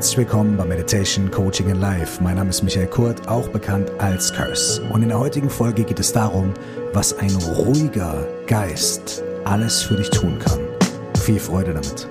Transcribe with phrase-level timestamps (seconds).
[0.00, 2.22] Herzlich willkommen bei Meditation Coaching in Life.
[2.22, 4.80] Mein Name ist Michael Kurt, auch bekannt als Curse.
[4.84, 6.54] Und in der heutigen Folge geht es darum,
[6.94, 10.60] was ein ruhiger Geist alles für dich tun kann.
[11.22, 12.08] Viel Freude damit.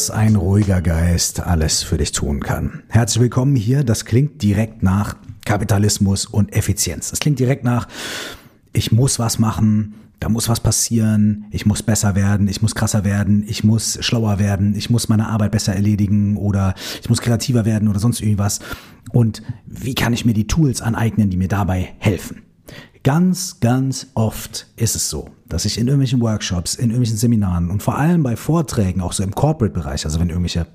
[0.00, 2.84] Was ein ruhiger Geist alles für dich tun kann.
[2.88, 3.84] Herzlich willkommen hier.
[3.84, 5.14] Das klingt direkt nach
[5.44, 7.10] Kapitalismus und Effizienz.
[7.10, 7.86] Das klingt direkt nach,
[8.72, 13.04] ich muss was machen, da muss was passieren, ich muss besser werden, ich muss krasser
[13.04, 17.66] werden, ich muss schlauer werden, ich muss meine Arbeit besser erledigen oder ich muss kreativer
[17.66, 18.60] werden oder sonst irgendwas.
[19.12, 22.40] Und wie kann ich mir die Tools aneignen, die mir dabei helfen?
[23.02, 27.82] Ganz, ganz oft ist es so, dass ich in irgendwelchen Workshops, in irgendwelchen Seminaren und
[27.82, 30.66] vor allem bei Vorträgen, auch so im Corporate-Bereich, also wenn irgendwelche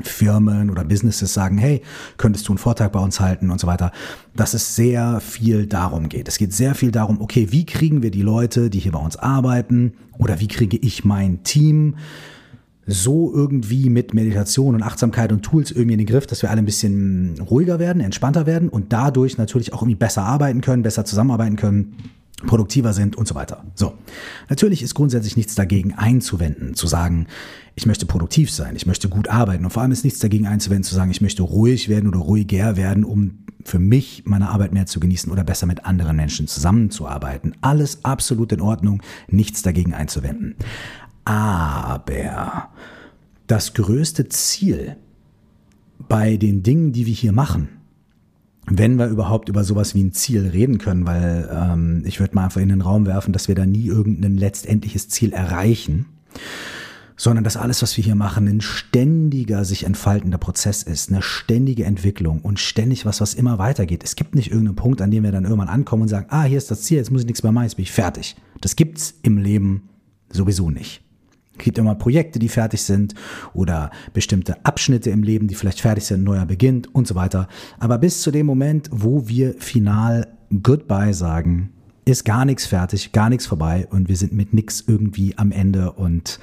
[0.00, 1.82] Firmen oder Businesses sagen, hey,
[2.16, 3.90] könntest du einen Vortrag bei uns halten und so weiter,
[4.36, 6.28] dass es sehr viel darum geht.
[6.28, 9.16] Es geht sehr viel darum, okay, wie kriegen wir die Leute, die hier bei uns
[9.16, 11.96] arbeiten oder wie kriege ich mein Team
[12.88, 16.62] so irgendwie mit Meditation und Achtsamkeit und Tools irgendwie in den Griff, dass wir alle
[16.62, 21.04] ein bisschen ruhiger werden, entspannter werden und dadurch natürlich auch irgendwie besser arbeiten können, besser
[21.04, 21.96] zusammenarbeiten können,
[22.46, 23.64] produktiver sind und so weiter.
[23.74, 23.94] So.
[24.48, 27.26] Natürlich ist grundsätzlich nichts dagegen einzuwenden, zu sagen,
[27.74, 30.84] ich möchte produktiv sein, ich möchte gut arbeiten und vor allem ist nichts dagegen einzuwenden,
[30.84, 34.86] zu sagen, ich möchte ruhig werden oder ruhiger werden, um für mich meine Arbeit mehr
[34.86, 37.54] zu genießen oder besser mit anderen Menschen zusammenzuarbeiten.
[37.60, 40.54] Alles absolut in Ordnung, nichts dagegen einzuwenden.
[41.28, 42.70] Aber
[43.48, 44.96] das größte Ziel
[45.98, 47.68] bei den Dingen, die wir hier machen,
[48.64, 52.44] wenn wir überhaupt über sowas wie ein Ziel reden können, weil ähm, ich würde mal
[52.44, 56.06] einfach in den Raum werfen, dass wir da nie irgendein letztendliches Ziel erreichen,
[57.18, 61.84] sondern dass alles, was wir hier machen, ein ständiger sich entfaltender Prozess ist, eine ständige
[61.84, 64.02] Entwicklung und ständig was, was immer weitergeht.
[64.02, 66.56] Es gibt nicht irgendeinen Punkt, an dem wir dann irgendwann ankommen und sagen, ah, hier
[66.56, 68.34] ist das Ziel, jetzt muss ich nichts mehr machen, jetzt bin ich fertig.
[68.62, 69.90] Das gibt's im Leben
[70.30, 71.02] sowieso nicht.
[71.58, 73.14] Gibt immer Projekte, die fertig sind
[73.54, 77.48] oder bestimmte Abschnitte im Leben, die vielleicht fertig sind, neuer beginnt und so weiter.
[77.78, 80.28] Aber bis zu dem Moment, wo wir final
[80.62, 81.72] Goodbye sagen,
[82.04, 85.92] ist gar nichts fertig, gar nichts vorbei und wir sind mit nichts irgendwie am Ende
[85.92, 86.40] und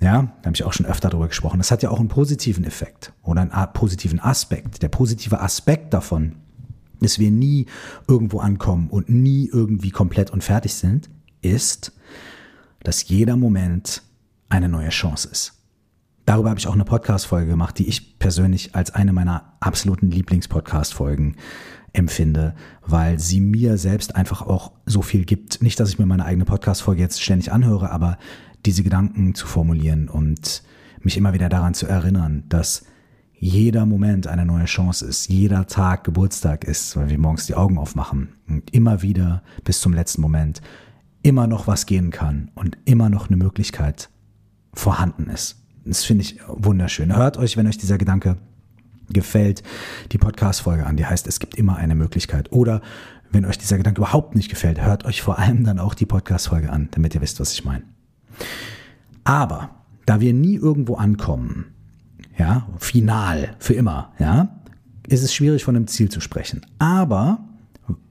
[0.00, 1.58] ja, da habe ich auch schon öfter darüber gesprochen.
[1.58, 4.82] Das hat ja auch einen positiven Effekt oder einen positiven Aspekt.
[4.82, 6.36] Der positive Aspekt davon,
[7.00, 7.66] dass wir nie
[8.06, 11.10] irgendwo ankommen und nie irgendwie komplett und fertig sind,
[11.42, 11.92] ist,
[12.82, 14.02] dass jeder Moment
[14.48, 15.54] eine neue Chance ist.
[16.26, 21.36] Darüber habe ich auch eine Podcast-Folge gemacht, die ich persönlich als eine meiner absoluten Lieblings-Podcast-Folgen
[21.94, 22.54] empfinde,
[22.86, 25.62] weil sie mir selbst einfach auch so viel gibt.
[25.62, 28.18] Nicht, dass ich mir meine eigene Podcast-Folge jetzt ständig anhöre, aber
[28.66, 30.62] diese Gedanken zu formulieren und
[31.00, 32.84] mich immer wieder daran zu erinnern, dass
[33.32, 37.78] jeder Moment eine neue Chance ist, jeder Tag Geburtstag ist, weil wir morgens die Augen
[37.78, 40.60] aufmachen und immer wieder bis zum letzten Moment
[41.22, 44.10] immer noch was gehen kann und immer noch eine Möglichkeit
[44.74, 45.56] vorhanden ist.
[45.84, 47.14] Das finde ich wunderschön.
[47.16, 48.36] Hört euch, wenn euch dieser Gedanke
[49.10, 49.62] gefällt,
[50.12, 52.52] die Podcast-Folge an, die heißt, es gibt immer eine Möglichkeit.
[52.52, 52.82] Oder
[53.30, 56.70] wenn euch dieser Gedanke überhaupt nicht gefällt, hört euch vor allem dann auch die Podcast-Folge
[56.70, 57.84] an, damit ihr wisst, was ich meine.
[59.24, 59.70] Aber
[60.06, 61.66] da wir nie irgendwo ankommen,
[62.38, 64.60] ja, final, für immer, ja,
[65.08, 66.64] ist es schwierig von einem Ziel zu sprechen.
[66.78, 67.47] Aber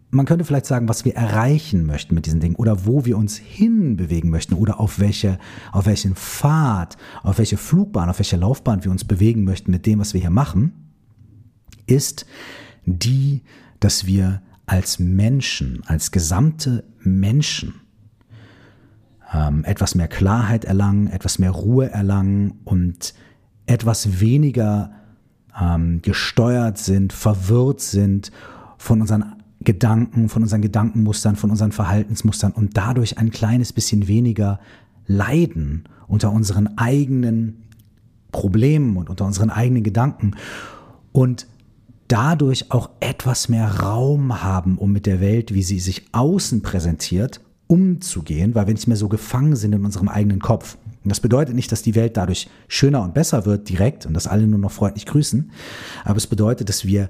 [0.09, 3.37] man könnte vielleicht sagen, was wir erreichen möchten mit diesen Dingen oder wo wir uns
[3.37, 5.37] hinbewegen möchten oder auf welche,
[5.71, 9.99] auf welchen Pfad, auf welche Flugbahn, auf welche Laufbahn wir uns bewegen möchten mit dem,
[9.99, 10.71] was wir hier machen,
[11.87, 12.25] ist
[12.85, 13.43] die,
[13.79, 17.75] dass wir als Menschen, als gesamte Menschen
[19.33, 23.13] ähm, etwas mehr Klarheit erlangen, etwas mehr Ruhe erlangen und
[23.65, 24.91] etwas weniger
[25.59, 28.31] ähm, gesteuert sind, verwirrt sind
[28.77, 29.36] von unseren
[29.67, 34.61] Gedanken, von unseren Gedankenmustern, von unseren Verhaltensmustern und dadurch ein kleines bisschen weniger
[35.07, 37.63] leiden unter unseren eigenen
[38.31, 40.35] Problemen und unter unseren eigenen Gedanken
[41.11, 41.47] und
[42.07, 47.41] dadurch auch etwas mehr Raum haben, um mit der Welt, wie sie sich außen präsentiert,
[47.67, 50.77] umzugehen, weil wir nicht mehr so gefangen sind in unserem eigenen Kopf.
[51.03, 54.27] Und das bedeutet nicht, dass die Welt dadurch schöner und besser wird direkt und dass
[54.27, 55.51] alle nur noch freundlich grüßen,
[56.03, 57.09] aber es bedeutet, dass wir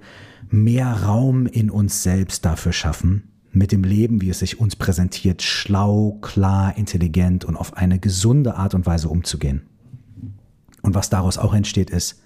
[0.50, 5.42] mehr Raum in uns selbst dafür schaffen, mit dem Leben, wie es sich uns präsentiert,
[5.42, 9.64] schlau, klar, intelligent und auf eine gesunde Art und Weise umzugehen.
[10.82, 12.22] Und was daraus auch entsteht, ist,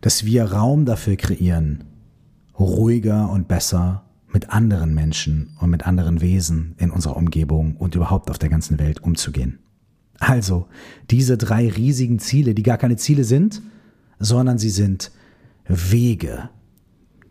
[0.00, 1.84] dass wir Raum dafür kreieren,
[2.58, 8.30] ruhiger und besser mit anderen Menschen und mit anderen Wesen in unserer Umgebung und überhaupt
[8.30, 9.59] auf der ganzen Welt umzugehen.
[10.20, 10.66] Also,
[11.10, 13.62] diese drei riesigen Ziele, die gar keine Ziele sind,
[14.18, 15.10] sondern sie sind
[15.66, 16.50] Wege,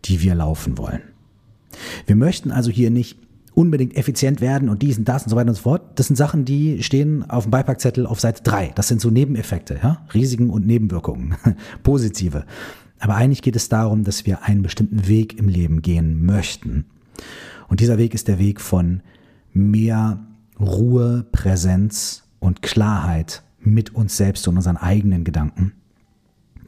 [0.04, 1.00] die wir laufen wollen.
[2.06, 3.16] Wir möchten also hier nicht
[3.54, 5.98] unbedingt effizient werden und dies und das und so weiter und so fort.
[5.98, 8.72] Das sind Sachen, die stehen auf dem Beipackzettel auf Seite 3.
[8.74, 10.04] Das sind so Nebeneffekte, ja?
[10.12, 11.36] Risiken und Nebenwirkungen,
[11.82, 12.44] positive.
[12.98, 16.86] Aber eigentlich geht es darum, dass wir einen bestimmten Weg im Leben gehen möchten.
[17.68, 19.02] Und dieser Weg ist der Weg von
[19.52, 20.26] mehr
[20.58, 25.72] Ruhe, Präsenz und Klarheit mit uns selbst und unseren eigenen Gedanken.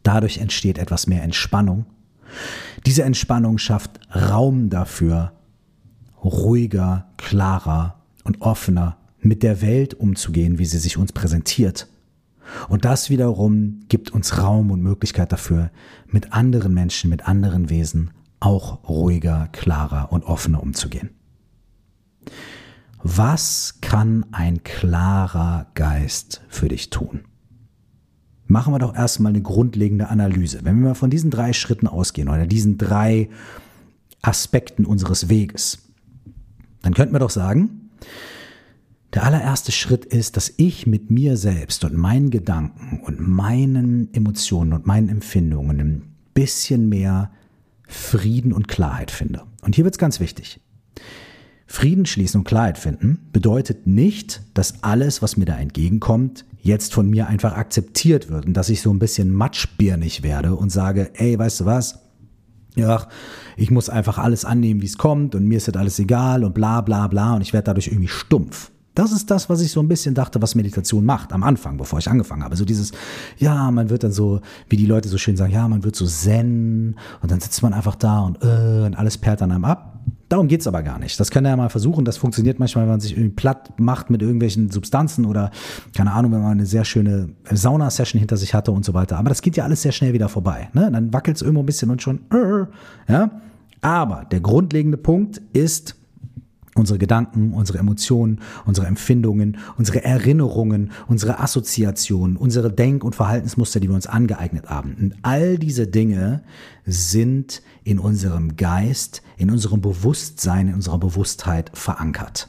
[0.03, 1.87] Dadurch entsteht etwas mehr Entspannung.
[2.87, 5.33] Diese Entspannung schafft Raum dafür,
[6.23, 11.89] ruhiger, klarer und offener mit der Welt umzugehen, wie sie sich uns präsentiert.
[12.69, 15.71] Und das wiederum gibt uns Raum und Möglichkeit dafür,
[16.07, 18.11] mit anderen Menschen, mit anderen Wesen
[18.41, 21.11] auch ruhiger, klarer und offener umzugehen.
[23.05, 27.25] Was kann ein klarer Geist für dich tun?
[28.47, 30.61] Machen wir doch erstmal eine grundlegende Analyse.
[30.63, 33.29] Wenn wir mal von diesen drei Schritten ausgehen oder diesen drei
[34.21, 35.79] Aspekten unseres Weges,
[36.83, 37.91] dann könnten wir doch sagen,
[39.15, 44.73] der allererste Schritt ist, dass ich mit mir selbst und meinen Gedanken und meinen Emotionen
[44.73, 46.03] und meinen Empfindungen ein
[46.35, 47.33] bisschen mehr
[47.89, 49.43] Frieden und Klarheit finde.
[49.63, 50.61] Und hier wird es ganz wichtig.
[51.73, 57.09] Frieden schließen und Klarheit finden bedeutet nicht, dass alles, was mir da entgegenkommt, jetzt von
[57.09, 61.39] mir einfach akzeptiert wird und dass ich so ein bisschen matschbirnig werde und sage, ey,
[61.39, 62.01] weißt du was?
[62.77, 63.09] Ja,
[63.57, 66.53] ich muss einfach alles annehmen, wie es kommt und mir ist das alles egal und
[66.53, 68.71] bla bla bla und ich werde dadurch irgendwie stumpf.
[68.95, 71.99] Das ist das, was ich so ein bisschen dachte, was Meditation macht am Anfang, bevor
[71.99, 72.57] ich angefangen habe.
[72.57, 72.93] So dieses,
[73.39, 76.07] ja, man wird dann so, wie die Leute so schön sagen, ja, man wird so
[76.07, 80.01] zen und dann sitzt man einfach da und, äh, und alles perrt an einem ab.
[80.29, 81.21] Darum geht's aber gar nicht.
[81.21, 82.05] Das kann er ja mal versuchen.
[82.05, 85.51] Das funktioniert manchmal, wenn man sich irgendwie platt macht mit irgendwelchen Substanzen oder,
[85.95, 89.19] keine Ahnung, wenn man eine sehr schöne Sauna-Session hinter sich hatte und so weiter.
[89.19, 90.71] Aber das geht ja alles sehr schnell wieder vorbei.
[90.73, 90.91] Ne?
[90.91, 93.31] Dann wackelt's irgendwo ein bisschen und schon, äh, ja.
[93.83, 95.97] Aber der grundlegende Punkt ist,
[96.75, 103.89] unsere Gedanken, unsere Emotionen, unsere Empfindungen, unsere Erinnerungen, unsere Assoziationen, unsere Denk- und Verhaltensmuster, die
[103.89, 104.97] wir uns angeeignet haben.
[104.99, 106.43] Und all diese Dinge
[106.87, 112.49] sind in unserem Geist, in unserem Bewusstsein, in unserer Bewusstheit verankert.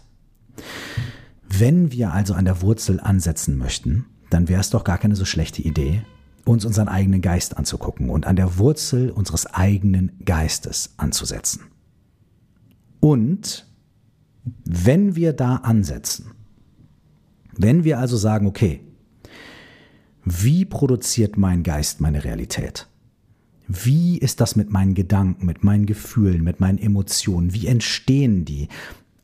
[1.48, 5.26] Wenn wir also an der Wurzel ansetzen möchten, dann wäre es doch gar keine so
[5.26, 6.04] schlechte Idee,
[6.46, 11.62] uns unseren eigenen Geist anzugucken und an der Wurzel unseres eigenen Geistes anzusetzen.
[13.00, 13.68] Und
[14.66, 16.32] wenn wir da ansetzen,
[17.56, 18.82] wenn wir also sagen, okay,
[20.26, 22.88] wie produziert mein Geist meine Realität?
[23.68, 27.54] Wie ist das mit meinen Gedanken, mit meinen Gefühlen, mit meinen Emotionen?
[27.54, 28.68] Wie entstehen die?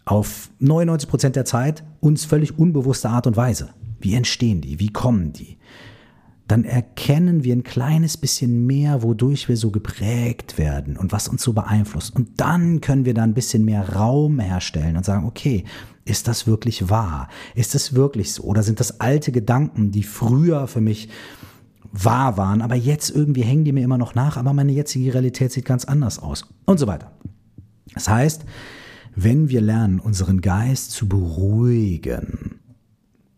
[0.05, 3.69] Auf 99 Prozent der Zeit uns völlig unbewusste Art und Weise.
[3.99, 4.79] Wie entstehen die?
[4.79, 5.58] Wie kommen die?
[6.49, 11.43] Dann erkennen wir ein kleines bisschen mehr, wodurch wir so geprägt werden und was uns
[11.43, 12.15] so beeinflusst.
[12.15, 15.63] Und dann können wir da ein bisschen mehr Raum herstellen und sagen, okay,
[16.05, 17.29] ist das wirklich wahr?
[17.53, 18.43] Ist das wirklich so?
[18.43, 21.09] Oder sind das alte Gedanken, die früher für mich
[21.91, 25.51] wahr waren, aber jetzt irgendwie hängen die mir immer noch nach, aber meine jetzige Realität
[25.51, 27.11] sieht ganz anders aus und so weiter.
[27.93, 28.45] Das heißt,
[29.15, 32.59] wenn wir lernen, unseren Geist zu beruhigen,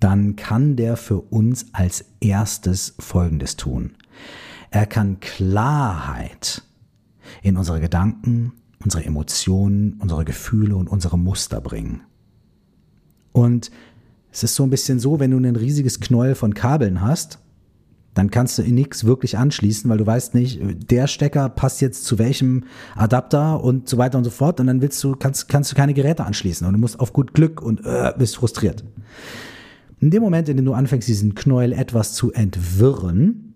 [0.02, 3.92] dann kann der für uns als erstes Folgendes tun.
[4.72, 6.64] Er kann Klarheit
[7.44, 8.54] in unsere Gedanken,
[8.84, 12.02] unsere Emotionen, unsere Gefühle und unsere Muster bringen.
[13.32, 13.72] Und
[14.32, 17.40] es ist so ein bisschen so, wenn du ein riesiges Knäuel von Kabeln hast,
[18.16, 20.60] dann kannst du in nichts wirklich anschließen, weil du weißt nicht,
[20.92, 22.66] der Stecker passt jetzt zu welchem
[22.96, 24.60] Adapter und so weiter und so fort.
[24.60, 27.34] Und dann willst du, kannst, kannst du keine Geräte anschließen und du musst auf gut
[27.34, 28.84] Glück und äh, bist frustriert.
[30.02, 33.54] In dem Moment, in dem du anfängst, diesen Knäuel etwas zu entwirren,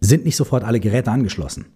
[0.00, 1.66] sind nicht sofort alle Geräte angeschlossen.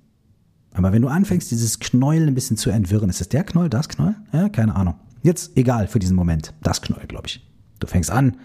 [0.72, 3.90] Aber wenn du anfängst, dieses Knäuel ein bisschen zu entwirren, ist es der Knäuel, das
[3.90, 4.16] Knäuel?
[4.32, 4.94] Ja, keine Ahnung.
[5.22, 6.54] Jetzt egal für diesen Moment.
[6.62, 7.46] Das Knäuel, glaube ich.
[7.78, 8.38] Du fängst an,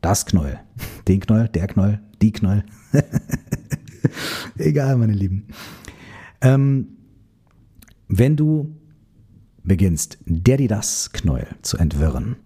[0.00, 0.58] das Knäuel.
[1.08, 2.64] Den Knäuel, der Knäuel, die Knäuel.
[4.56, 5.48] egal, meine Lieben.
[6.40, 6.88] Ähm,
[8.08, 8.74] wenn du
[9.62, 12.36] beginnst, der die das Knäuel zu entwirren,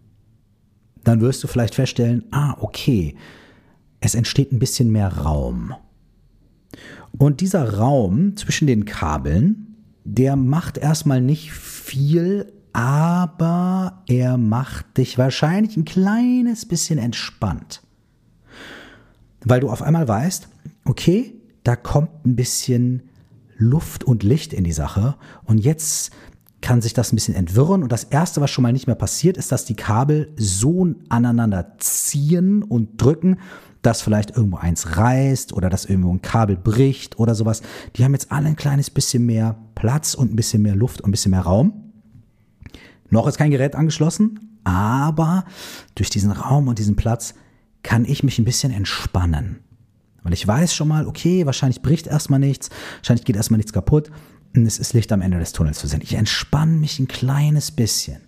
[1.09, 3.17] dann wirst du vielleicht feststellen, ah, okay,
[4.00, 5.75] es entsteht ein bisschen mehr Raum.
[7.17, 15.17] Und dieser Raum zwischen den Kabeln, der macht erstmal nicht viel, aber er macht dich
[15.17, 17.83] wahrscheinlich ein kleines bisschen entspannt.
[19.45, 20.49] Weil du auf einmal weißt,
[20.85, 21.35] okay,
[21.65, 23.03] da kommt ein bisschen
[23.57, 26.12] Luft und Licht in die Sache und jetzt
[26.61, 27.83] kann sich das ein bisschen entwirren.
[27.83, 31.75] Und das Erste, was schon mal nicht mehr passiert, ist, dass die Kabel so aneinander
[31.79, 33.38] ziehen und drücken,
[33.83, 37.62] dass vielleicht irgendwo eins reißt oder dass irgendwo ein Kabel bricht oder sowas.
[37.97, 41.09] Die haben jetzt alle ein kleines bisschen mehr Platz und ein bisschen mehr Luft und
[41.09, 41.93] ein bisschen mehr Raum.
[43.11, 45.45] Noch ist kein Gerät angeschlossen, aber
[45.95, 47.35] durch diesen Raum und diesen Platz
[47.83, 49.61] kann ich mich ein bisschen entspannen.
[50.25, 54.11] Weil ich weiß schon mal, okay, wahrscheinlich bricht erstmal nichts, wahrscheinlich geht erstmal nichts kaputt
[54.55, 56.00] es ist Licht am Ende des Tunnels zu sehen.
[56.02, 58.21] Ich entspanne mich ein kleines bisschen.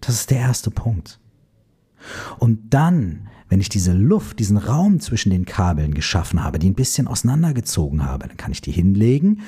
[0.00, 1.18] Das ist der erste Punkt.
[2.38, 6.74] Und dann, wenn ich diese Luft, diesen Raum zwischen den Kabeln geschaffen habe, die ein
[6.74, 9.42] bisschen auseinandergezogen habe, dann kann ich die hinlegen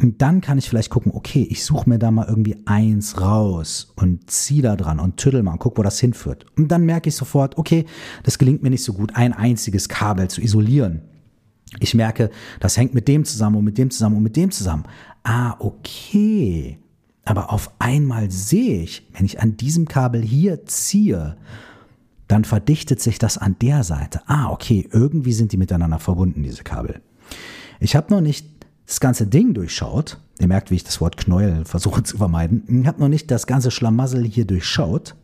[0.00, 3.92] und dann kann ich vielleicht gucken, okay, ich suche mir da mal irgendwie eins raus
[3.96, 6.46] und ziehe da dran und tüttel mal und guck, wo das hinführt.
[6.56, 7.86] Und dann merke ich sofort, okay,
[8.22, 11.02] das gelingt mir nicht so gut, ein einziges Kabel zu isolieren.
[11.80, 12.30] Ich merke,
[12.60, 14.84] das hängt mit dem zusammen und mit dem zusammen und mit dem zusammen.
[15.22, 16.78] Ah, okay.
[17.24, 21.36] Aber auf einmal sehe ich, wenn ich an diesem Kabel hier ziehe,
[22.28, 24.20] dann verdichtet sich das an der Seite.
[24.26, 27.00] Ah, okay, irgendwie sind die miteinander verbunden, diese Kabel.
[27.80, 28.46] Ich habe noch nicht
[28.86, 30.20] das ganze Ding durchschaut.
[30.38, 32.80] Ihr merkt, wie ich das Wort Knäuel versuche zu vermeiden.
[32.82, 35.14] Ich habe noch nicht das ganze Schlamassel hier durchschaut.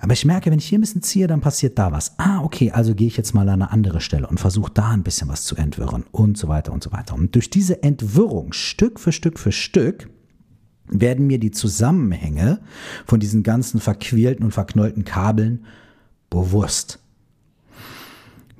[0.00, 2.18] Aber ich merke, wenn ich hier ein bisschen ziehe, dann passiert da was.
[2.18, 5.02] Ah, okay, also gehe ich jetzt mal an eine andere Stelle und versuche da ein
[5.02, 7.14] bisschen was zu entwirren und so weiter und so weiter.
[7.14, 10.08] Und durch diese Entwirrung, Stück für Stück für Stück,
[10.86, 12.60] werden mir die Zusammenhänge
[13.06, 15.64] von diesen ganzen verquälten und verknollten Kabeln
[16.28, 16.98] bewusst.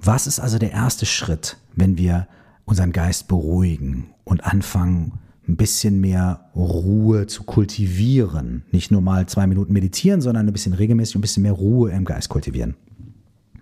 [0.00, 2.28] Was ist also der erste Schritt, wenn wir
[2.64, 8.64] unseren Geist beruhigen und anfangen, ein bisschen mehr Ruhe zu kultivieren.
[8.72, 12.04] Nicht nur mal zwei Minuten meditieren, sondern ein bisschen regelmäßig ein bisschen mehr Ruhe im
[12.04, 12.74] Geist kultivieren.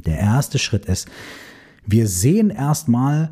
[0.06, 1.08] Der erste Schritt ist,
[1.86, 3.30] wir sehen erstmal,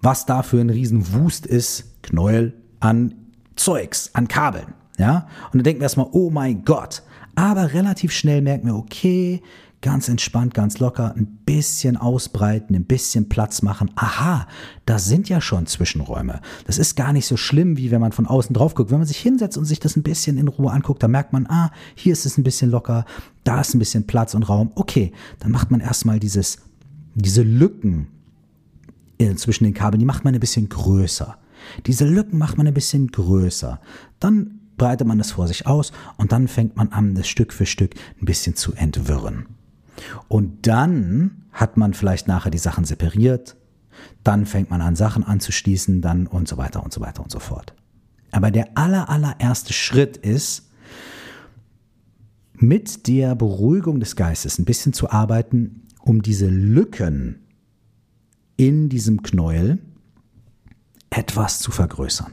[0.00, 3.14] was da für ein Riesenwust ist, Knäuel an
[3.56, 4.74] Zeugs, an Kabeln.
[4.98, 5.28] Ja?
[5.46, 7.02] Und dann denken wir erstmal, oh mein Gott.
[7.34, 9.42] Aber relativ schnell merken wir, okay,
[9.82, 13.90] ganz entspannt, ganz locker, ein bisschen ausbreiten, ein bisschen Platz machen.
[13.96, 14.46] Aha,
[14.86, 16.40] da sind ja schon Zwischenräume.
[16.66, 18.90] Das ist gar nicht so schlimm, wie wenn man von außen drauf guckt.
[18.90, 21.46] Wenn man sich hinsetzt und sich das ein bisschen in Ruhe anguckt, dann merkt man,
[21.48, 23.04] ah, hier ist es ein bisschen locker,
[23.44, 24.70] da ist ein bisschen Platz und Raum.
[24.76, 26.58] Okay, dann macht man erstmal dieses,
[27.14, 28.06] diese Lücken
[29.36, 31.36] zwischen den Kabeln, die macht man ein bisschen größer.
[31.86, 33.80] Diese Lücken macht man ein bisschen größer.
[34.18, 37.66] Dann breitet man das vor sich aus und dann fängt man an, das Stück für
[37.66, 39.46] Stück ein bisschen zu entwirren.
[40.28, 43.56] Und dann hat man vielleicht nachher die Sachen separiert,
[44.24, 47.38] dann fängt man an, Sachen anzuschließen, dann und so weiter und so weiter und so
[47.38, 47.74] fort.
[48.30, 50.70] Aber der aller, allererste Schritt ist,
[52.54, 57.40] mit der Beruhigung des Geistes ein bisschen zu arbeiten, um diese Lücken
[58.56, 59.78] in diesem Knäuel
[61.10, 62.32] etwas zu vergrößern.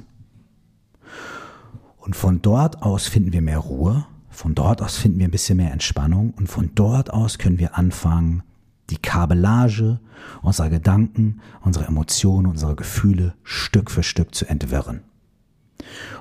[1.98, 4.06] Und von dort aus finden wir mehr Ruhe,
[4.40, 7.78] von dort aus finden wir ein bisschen mehr Entspannung und von dort aus können wir
[7.78, 8.42] anfangen,
[8.90, 10.00] die Kabellage
[10.42, 15.02] unserer Gedanken, unserer Emotionen, unserer Gefühle Stück für Stück zu entwirren.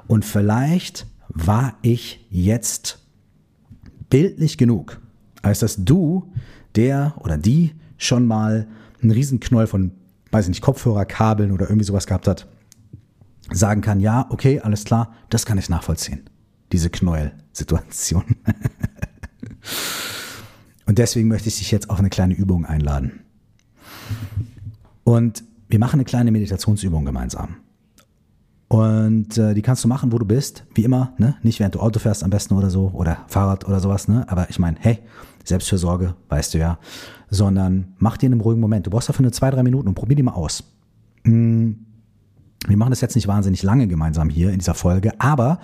[0.08, 3.06] Und vielleicht war ich jetzt
[4.10, 5.00] bildlich genug,
[5.42, 6.32] als dass du,
[6.74, 8.66] der oder die schon mal
[9.00, 9.92] einen Riesenknoll von,
[10.32, 12.48] weiß ich nicht, Kopfhörerkabeln oder irgendwie sowas gehabt hat,
[13.52, 16.28] sagen kann, ja, okay, alles klar, das kann ich nachvollziehen
[16.72, 18.24] diese Knäuel-Situation.
[20.86, 23.20] Und deswegen möchte ich dich jetzt auf eine kleine Übung einladen.
[25.04, 27.56] Und wir machen eine kleine Meditationsübung gemeinsam.
[28.68, 31.36] Und äh, die kannst du machen, wo du bist, wie immer, ne?
[31.42, 34.26] Nicht während du Auto fährst am besten oder so oder Fahrrad oder sowas, ne?
[34.28, 34.98] Aber ich meine, hey,
[35.44, 36.78] Selbstfürsorge, weißt du ja,
[37.30, 38.86] sondern mach dir in einem ruhigen Moment.
[38.86, 40.64] Du brauchst dafür nur zwei, drei Minuten und probier die mal aus.
[41.24, 41.86] Hm,
[42.66, 45.60] wir machen das jetzt nicht wahnsinnig lange gemeinsam hier in dieser Folge, aber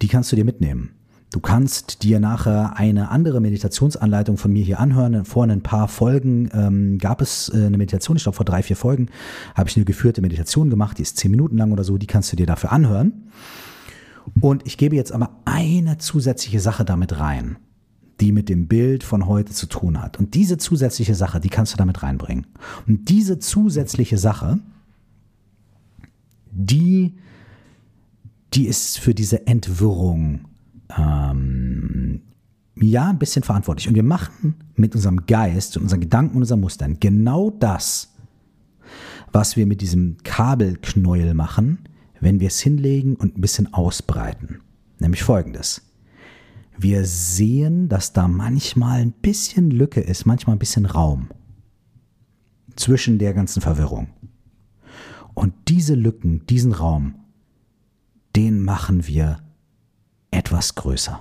[0.00, 0.90] die kannst du dir mitnehmen.
[1.32, 5.24] Du kannst dir nachher eine andere Meditationsanleitung von mir hier anhören.
[5.24, 8.76] Vor ein paar Folgen ähm, gab es äh, eine Meditation, ich glaube vor drei, vier
[8.76, 9.08] Folgen
[9.54, 12.30] habe ich eine geführte Meditation gemacht, die ist zehn Minuten lang oder so, die kannst
[12.32, 13.30] du dir dafür anhören.
[14.40, 17.56] Und ich gebe jetzt aber eine zusätzliche Sache damit rein,
[18.20, 20.18] die mit dem Bild von heute zu tun hat.
[20.18, 22.46] Und diese zusätzliche Sache, die kannst du damit reinbringen.
[22.86, 24.58] Und diese zusätzliche Sache,
[26.50, 27.14] die
[28.54, 30.48] die ist für diese Entwirrung
[30.96, 32.22] ähm,
[32.76, 33.88] ja ein bisschen verantwortlich.
[33.88, 38.14] Und wir machen mit unserem Geist und unseren Gedanken und unseren Mustern genau das,
[39.32, 41.78] was wir mit diesem Kabelknäuel machen,
[42.20, 44.60] wenn wir es hinlegen und ein bisschen ausbreiten.
[44.98, 45.82] Nämlich folgendes.
[46.78, 51.28] Wir sehen, dass da manchmal ein bisschen Lücke ist, manchmal ein bisschen Raum
[52.76, 54.08] zwischen der ganzen Verwirrung.
[55.34, 57.14] Und diese Lücken, diesen Raum,
[58.36, 59.38] den machen wir
[60.30, 61.20] etwas größer.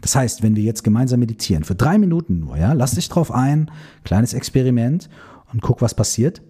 [0.00, 3.32] Das heißt, wenn wir jetzt gemeinsam meditieren, für drei Minuten nur, ja, lass dich drauf
[3.32, 3.70] ein,
[4.04, 5.08] kleines Experiment
[5.52, 6.42] und guck, was passiert.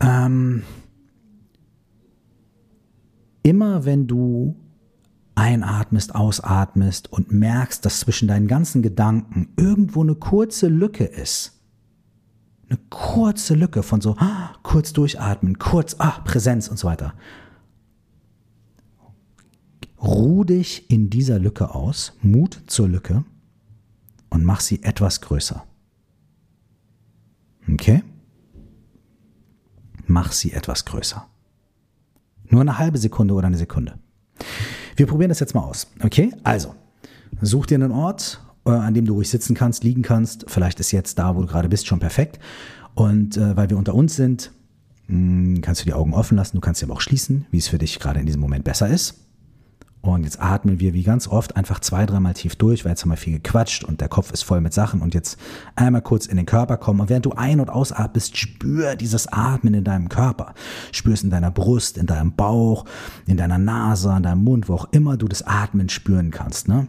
[0.00, 0.62] Ähm,
[3.42, 4.56] immer wenn du
[5.34, 11.55] einatmest, ausatmest und merkst, dass zwischen deinen ganzen Gedanken irgendwo eine kurze Lücke ist,
[12.68, 17.14] eine kurze Lücke von so ah, kurz durchatmen, kurz ah, Präsenz und so weiter.
[20.02, 23.24] Ruh dich in dieser Lücke aus, Mut zur Lücke
[24.30, 25.64] und mach sie etwas größer.
[27.72, 28.02] Okay?
[30.06, 31.26] Mach sie etwas größer.
[32.48, 33.98] Nur eine halbe Sekunde oder eine Sekunde.
[34.94, 35.88] Wir probieren das jetzt mal aus.
[36.02, 36.32] Okay?
[36.44, 36.74] Also,
[37.40, 38.40] such dir einen Ort,
[38.72, 40.44] an dem du ruhig sitzen kannst, liegen kannst.
[40.48, 42.38] Vielleicht ist jetzt da, wo du gerade bist, schon perfekt.
[42.94, 44.52] Und äh, weil wir unter uns sind,
[45.08, 46.56] mh, hm, kannst du die Augen offen lassen.
[46.56, 48.88] Du kannst sie aber auch schließen, wie es für dich gerade in diesem Moment besser
[48.88, 49.26] ist.
[50.06, 53.10] Und jetzt atmen wir wie ganz oft einfach zwei, dreimal tief durch, weil jetzt haben
[53.10, 55.36] wir viel gequatscht und der Kopf ist voll mit Sachen und jetzt
[55.74, 57.00] einmal kurz in den Körper kommen.
[57.00, 60.54] Und während du ein- und ausatmest, spür dieses Atmen in deinem Körper.
[60.92, 62.84] Spür es in deiner Brust, in deinem Bauch,
[63.26, 66.68] in deiner Nase, an deinem Mund, wo auch immer du das Atmen spüren kannst.
[66.68, 66.86] Ne?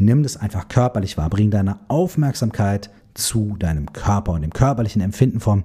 [0.00, 1.28] Nimm das einfach körperlich wahr.
[1.28, 5.64] Bring deine Aufmerksamkeit zu deinem Körper und dem körperlichen Empfinden vom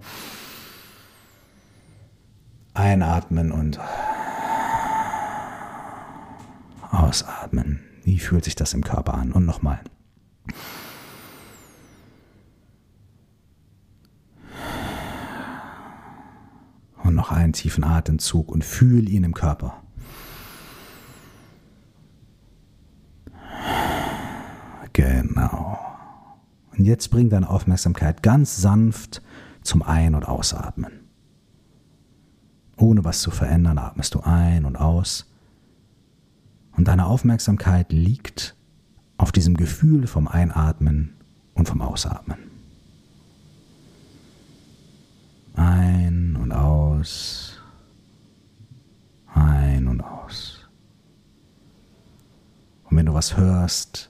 [2.74, 3.80] Einatmen und
[6.90, 7.82] Ausatmen.
[8.04, 9.32] Wie fühlt sich das im Körper an?
[9.32, 9.80] Und nochmal.
[17.04, 19.84] Und noch einen tiefen Atemzug und fühl ihn im Körper.
[24.94, 25.80] Genau.
[26.78, 29.22] Und jetzt bring deine Aufmerksamkeit ganz sanft
[29.62, 31.04] zum Ein- und Ausatmen.
[32.78, 35.26] Ohne was zu verändern, atmest du ein und aus.
[36.76, 38.56] Und deine Aufmerksamkeit liegt
[39.18, 41.14] auf diesem Gefühl vom Einatmen
[41.54, 42.38] und vom Ausatmen.
[45.56, 47.60] Ein und aus.
[49.34, 50.68] Ein und aus.
[52.86, 54.10] Und wenn du was hörst,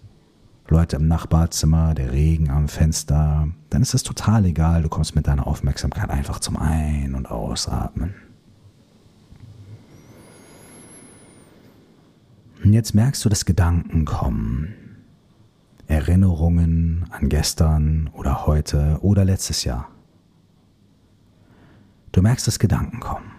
[0.67, 5.27] Leute im Nachbarzimmer, der Regen am Fenster, dann ist es total egal, du kommst mit
[5.27, 8.13] deiner Aufmerksamkeit einfach zum Ein- und Ausatmen.
[12.63, 14.73] Und jetzt merkst du, dass Gedanken kommen.
[15.87, 19.89] Erinnerungen an gestern oder heute oder letztes Jahr.
[22.13, 23.32] Du merkst, dass Gedanken kommen.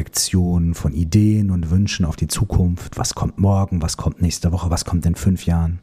[0.00, 2.96] Projektionen von Ideen und Wünschen auf die Zukunft.
[2.96, 3.82] Was kommt morgen?
[3.82, 4.70] Was kommt nächste Woche?
[4.70, 5.78] Was kommt in fünf Jahren?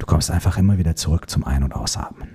[0.00, 2.30] Du kommst einfach immer wieder zurück zum Ein- und Ausatmen.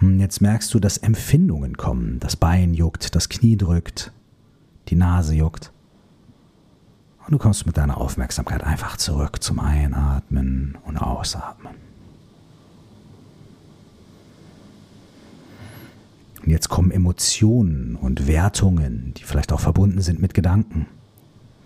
[0.00, 2.20] Hm, jetzt merkst du, dass Empfindungen kommen.
[2.20, 4.12] Das Bein juckt, das Knie drückt,
[4.88, 5.72] die Nase juckt.
[7.24, 11.87] Und du kommst mit deiner Aufmerksamkeit einfach zurück zum Einatmen und Ausatmen.
[16.42, 20.86] Und jetzt kommen Emotionen und Wertungen, die vielleicht auch verbunden sind mit Gedanken.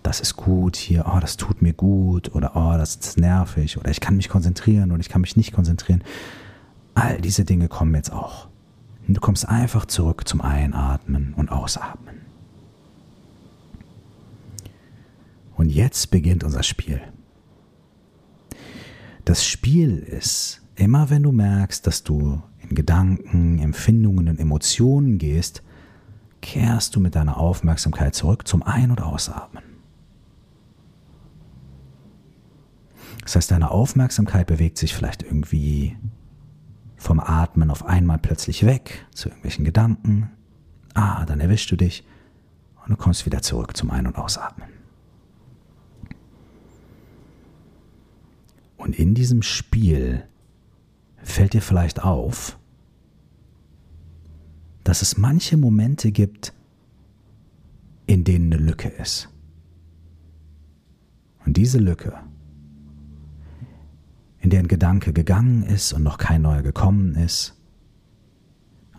[0.01, 3.89] Das ist gut hier, oh, das tut mir gut oder oh, das ist nervig oder
[3.89, 6.03] ich kann mich konzentrieren oder ich kann mich nicht konzentrieren.
[6.93, 8.47] All diese Dinge kommen jetzt auch.
[9.07, 12.15] Und du kommst einfach zurück zum Einatmen und Ausatmen.
[15.55, 17.01] Und jetzt beginnt unser Spiel.
[19.23, 25.63] Das Spiel ist, immer wenn du merkst, dass du in Gedanken, Empfindungen und Emotionen gehst,
[26.41, 29.63] kehrst du mit deiner Aufmerksamkeit zurück zum Ein- und Ausatmen.
[33.23, 35.95] Das heißt, deine Aufmerksamkeit bewegt sich vielleicht irgendwie
[36.97, 40.29] vom Atmen auf einmal plötzlich weg zu irgendwelchen Gedanken.
[40.93, 42.05] Ah, dann erwischst du dich
[42.83, 44.67] und du kommst wieder zurück zum Ein- und Ausatmen.
[48.77, 50.25] Und in diesem Spiel
[51.33, 52.57] fällt dir vielleicht auf,
[54.83, 56.53] dass es manche Momente gibt,
[58.05, 59.29] in denen eine Lücke ist.
[61.45, 62.19] Und diese Lücke
[64.43, 67.55] in der ein Gedanke gegangen ist und noch kein neuer gekommen ist,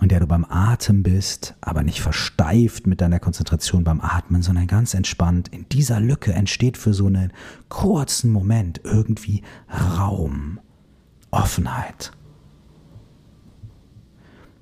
[0.01, 4.67] in der du beim Atem bist, aber nicht versteift mit deiner Konzentration beim Atmen, sondern
[4.67, 5.49] ganz entspannt.
[5.49, 7.31] In dieser Lücke entsteht für so einen
[7.69, 9.43] kurzen Moment irgendwie
[9.99, 10.61] Raum,
[11.31, 12.13] Offenheit.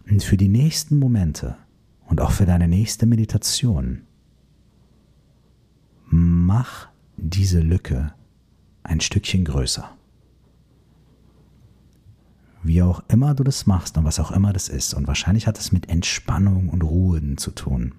[0.04, 1.56] Für die nächsten Momente
[2.06, 4.02] und auch für deine nächste Meditation,
[6.06, 8.12] mach diese Lücke
[8.82, 9.96] ein Stückchen größer.
[12.62, 14.94] wie auch immer du das machst und was auch immer das ist.
[14.94, 17.94] Und wahrscheinlich hat es mit Entspannung und Ruhen zu tun.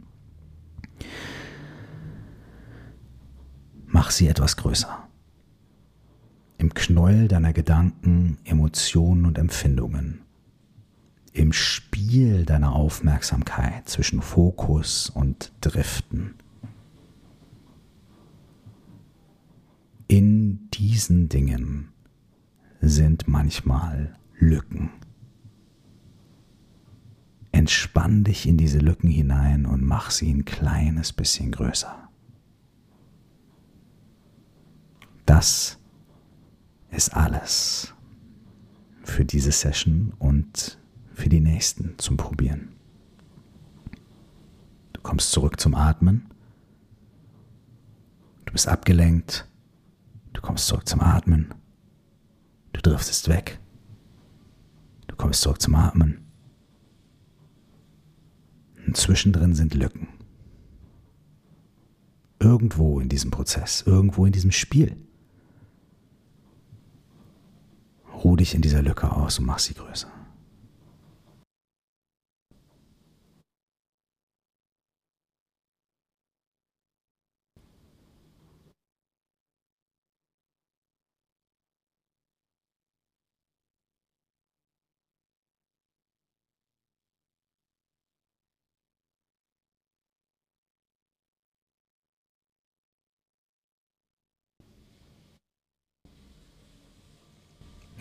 [3.88, 5.08] Mach sie etwas größer.
[6.58, 10.22] Im Knäuel deiner Gedanken, Emotionen und Empfindungen.
[11.34, 16.36] Im Spiel deiner Aufmerksamkeit zwischen Fokus und Driften.
[20.08, 21.90] In diesen Dingen
[22.82, 24.92] sind manchmal Lücken.
[27.52, 32.10] Entspann dich in diese Lücken hinein und mach sie ein kleines bisschen größer.
[35.26, 35.80] Das
[36.92, 37.96] ist alles
[39.04, 40.78] für diese Session und
[41.14, 42.70] für die nächsten zum Probieren.
[44.94, 46.30] Du kommst zurück zum Atmen.
[48.46, 49.48] Du bist abgelenkt.
[50.34, 51.54] Du kommst zurück zum Atmen.
[52.74, 53.60] Du driftest weg.
[55.08, 56.20] Du kommst zurück zum Atmen.
[58.86, 60.08] Und zwischendrin sind Lücken.
[62.40, 64.98] Irgendwo in diesem Prozess, irgendwo in diesem Spiel.
[68.24, 70.13] Ruh dich in dieser Lücke aus und mach sie größer.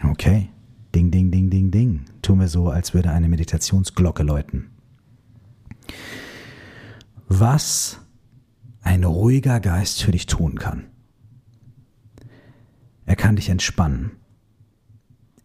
[0.04, 0.50] Okay.
[0.94, 2.04] Ding, ding, ding, ding, ding.
[2.20, 4.70] Tun wir so, als würde eine Meditationsglocke läuten.
[7.28, 8.00] Was
[8.82, 10.84] ein ruhiger Geist für dich tun kann.
[13.06, 14.12] Er kann dich entspannen.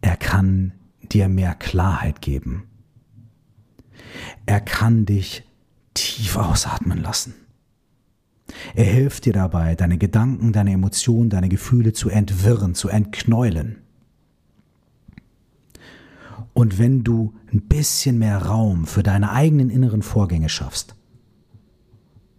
[0.00, 2.64] Er kann dir mehr Klarheit geben.
[4.46, 5.44] Er kann dich
[5.94, 7.34] tief ausatmen lassen.
[8.74, 13.82] Er hilft dir dabei, deine Gedanken, deine Emotionen, deine Gefühle zu entwirren, zu entknäulen.
[16.58, 20.96] Und wenn du ein bisschen mehr Raum für deine eigenen inneren Vorgänge schaffst,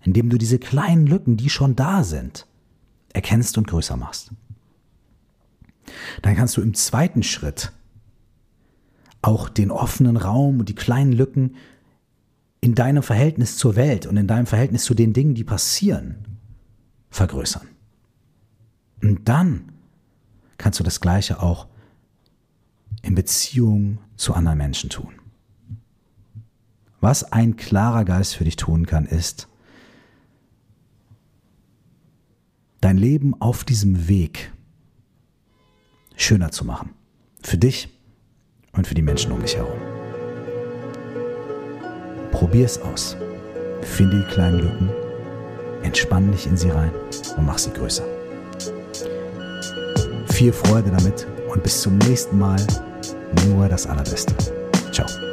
[0.02, 2.46] indem du diese kleinen Lücken, die schon da sind,
[3.14, 4.32] erkennst und größer machst,
[6.22, 7.72] dann kannst du im zweiten Schritt
[9.22, 11.56] auch den offenen Raum und die kleinen Lücken
[12.60, 16.26] in deinem Verhältnis zur Welt und in deinem Verhältnis zu den Dingen, die passieren,
[17.10, 17.70] vergrößern.
[19.02, 19.72] Und dann
[20.58, 21.68] kannst du das Gleiche auch
[23.02, 25.14] in Beziehung zu anderen Menschen tun.
[27.00, 29.48] Was ein klarer Geist für dich tun kann, ist,
[32.82, 34.52] dein Leben auf diesem Weg
[36.16, 36.94] schöner zu machen.
[37.42, 37.90] Für dich
[38.74, 39.80] und für die Menschen um dich herum.
[42.32, 43.16] Probier es aus.
[43.82, 44.90] Finde die kleinen Lücken,
[45.84, 46.92] entspann dich in sie rein
[47.38, 48.04] und mach sie größer.
[50.28, 52.58] Viel Freude damit und bis zum nächsten Mal
[53.48, 54.34] nur das Allerbeste.
[54.92, 55.29] Ciao.